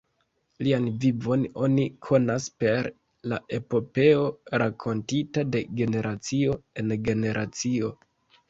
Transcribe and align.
Lian 0.67 0.85
vivon 1.03 1.43
oni 1.67 1.83
konas 2.07 2.47
per 2.63 2.89
la 3.33 3.39
epopeo 3.59 4.25
rakontita 4.63 5.47
de 5.57 5.65
generacio 5.83 6.61
en 6.83 6.99
generacio. 7.11 7.97